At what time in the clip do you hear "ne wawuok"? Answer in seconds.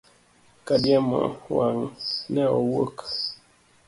2.31-2.95